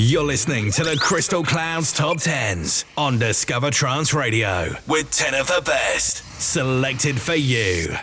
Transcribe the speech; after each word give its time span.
You're 0.00 0.22
listening 0.22 0.70
to 0.70 0.84
the 0.84 0.96
Crystal 0.96 1.42
Clouds 1.42 1.92
Top 1.92 2.18
10s 2.18 2.84
on 2.96 3.18
Discover 3.18 3.72
Trance 3.72 4.14
Radio 4.14 4.68
with 4.86 5.10
10 5.10 5.34
of 5.34 5.48
the 5.48 5.60
best 5.60 6.22
selected 6.40 7.20
for 7.20 7.34
you. 7.34 7.96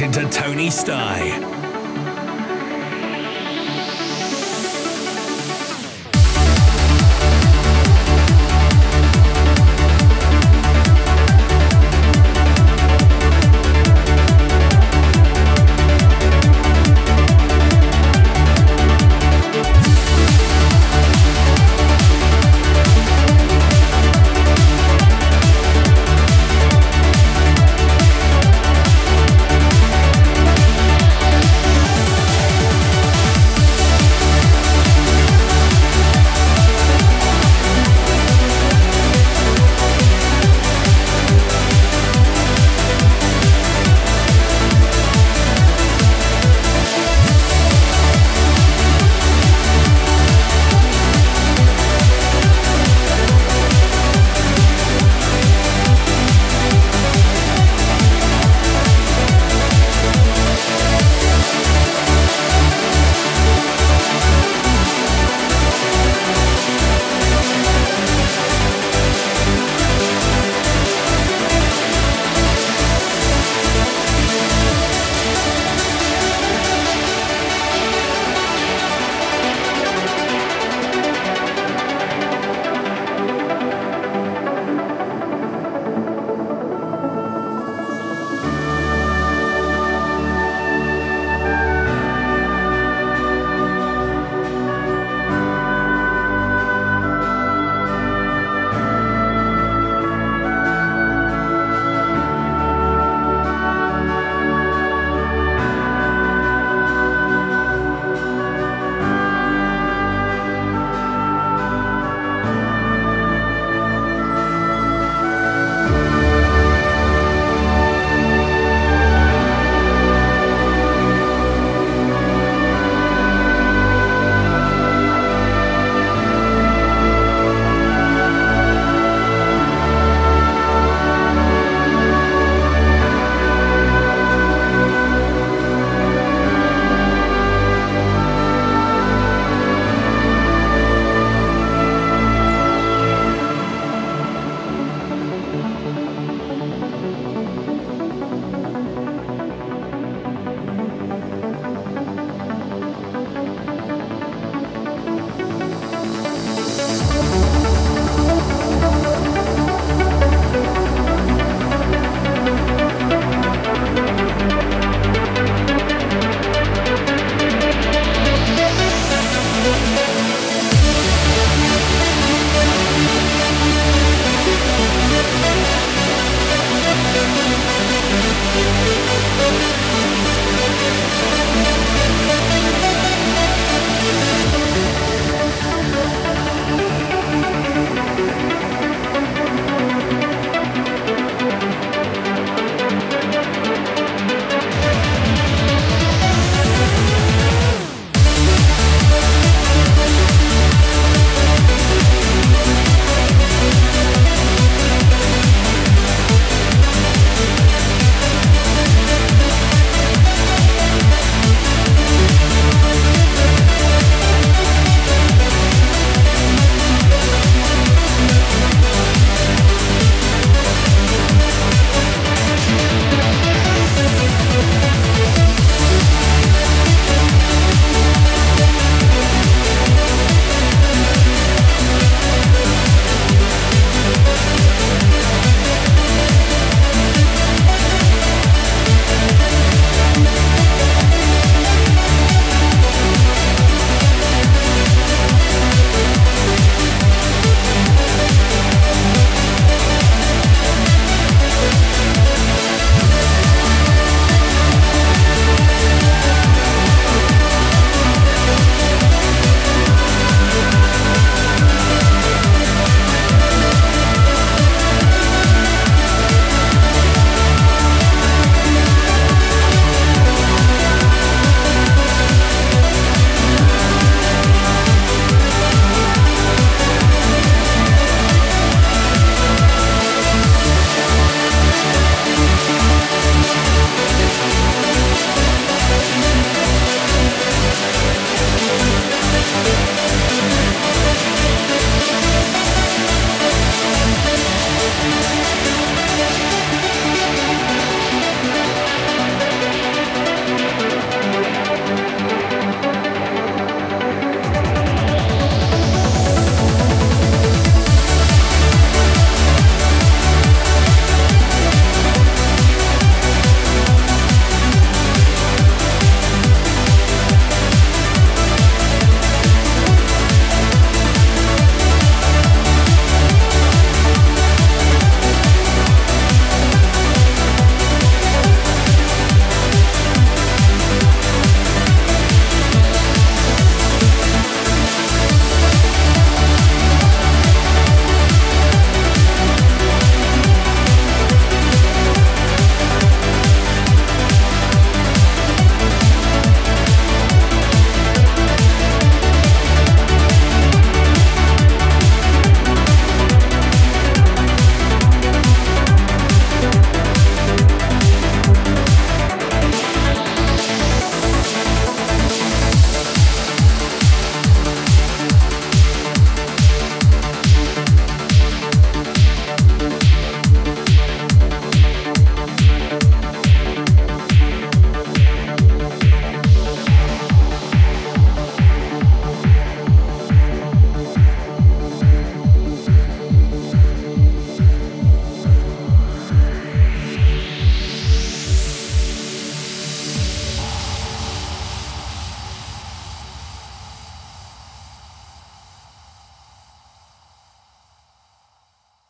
Into 0.00 0.28
Tony 0.28 0.70
Sty. 0.70 1.43